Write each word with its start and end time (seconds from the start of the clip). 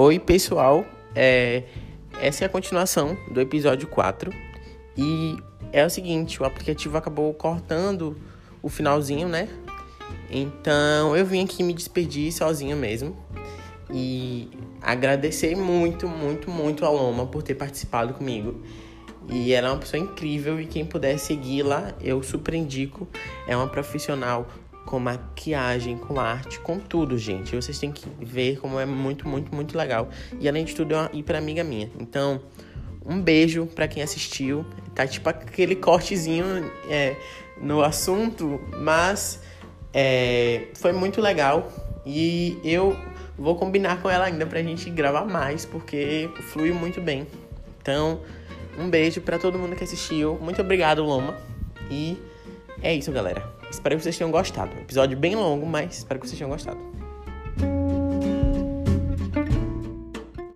Oi, 0.00 0.20
pessoal. 0.20 0.86
É, 1.12 1.64
essa 2.20 2.44
é 2.44 2.46
a 2.46 2.48
continuação 2.48 3.18
do 3.32 3.40
episódio 3.40 3.88
4. 3.88 4.32
E 4.96 5.36
é 5.72 5.84
o 5.84 5.90
seguinte, 5.90 6.40
o 6.40 6.44
aplicativo 6.44 6.96
acabou 6.96 7.34
cortando 7.34 8.16
o 8.62 8.68
finalzinho, 8.68 9.26
né? 9.26 9.48
Então 10.30 11.16
eu 11.16 11.26
vim 11.26 11.42
aqui 11.42 11.64
me 11.64 11.74
despedir 11.74 12.30
sozinho 12.30 12.76
mesmo. 12.76 13.16
E 13.92 14.48
agradecer 14.80 15.56
muito, 15.56 16.06
muito, 16.06 16.48
muito 16.48 16.84
a 16.84 16.90
Loma 16.90 17.26
por 17.26 17.42
ter 17.42 17.56
participado 17.56 18.14
comigo. 18.14 18.62
E 19.28 19.52
ela 19.52 19.66
é 19.66 19.70
uma 19.72 19.80
pessoa 19.80 20.00
incrível 20.00 20.60
e 20.60 20.66
quem 20.66 20.86
puder 20.86 21.18
segui-la, 21.18 21.92
eu 22.00 22.22
super 22.22 22.54
indico. 22.54 23.08
É 23.48 23.56
uma 23.56 23.66
profissional 23.66 24.46
com 24.88 24.98
maquiagem, 24.98 25.98
com 25.98 26.18
arte, 26.18 26.58
com 26.60 26.78
tudo, 26.78 27.18
gente. 27.18 27.54
Vocês 27.54 27.78
têm 27.78 27.92
que 27.92 28.06
ver 28.24 28.58
como 28.58 28.80
é 28.80 28.86
muito, 28.86 29.28
muito, 29.28 29.54
muito 29.54 29.76
legal. 29.76 30.08
E 30.40 30.48
além 30.48 30.64
de 30.64 30.74
tudo, 30.74 30.94
é 30.94 30.96
uma 30.96 31.10
hiper 31.12 31.36
amiga 31.36 31.62
minha. 31.62 31.90
Então, 32.00 32.40
um 33.04 33.20
beijo 33.20 33.66
para 33.66 33.86
quem 33.86 34.02
assistiu. 34.02 34.64
Tá 34.94 35.06
tipo 35.06 35.28
aquele 35.28 35.76
cortezinho 35.76 36.46
é, 36.88 37.14
no 37.60 37.82
assunto, 37.82 38.58
mas 38.78 39.42
é, 39.92 40.68
foi 40.72 40.92
muito 40.92 41.20
legal. 41.20 41.70
E 42.06 42.58
eu 42.64 42.96
vou 43.36 43.56
combinar 43.56 44.00
com 44.00 44.08
ela 44.08 44.24
ainda 44.24 44.46
pra 44.46 44.62
gente 44.62 44.88
gravar 44.88 45.26
mais, 45.26 45.66
porque 45.66 46.30
flui 46.50 46.72
muito 46.72 46.98
bem. 46.98 47.26
Então, 47.82 48.22
um 48.78 48.88
beijo 48.88 49.20
para 49.20 49.38
todo 49.38 49.58
mundo 49.58 49.76
que 49.76 49.84
assistiu. 49.84 50.38
Muito 50.40 50.62
obrigado, 50.62 51.04
Loma. 51.04 51.36
E 51.90 52.16
é 52.82 52.94
isso, 52.94 53.10
galera. 53.12 53.42
Espero 53.70 53.96
que 53.96 54.02
vocês 54.02 54.16
tenham 54.16 54.30
gostado. 54.30 54.72
Episódio 54.78 55.16
bem 55.16 55.34
longo, 55.34 55.66
mas 55.66 55.98
espero 55.98 56.20
que 56.20 56.26
vocês 56.26 56.38
tenham 56.38 56.50
gostado. 56.50 56.78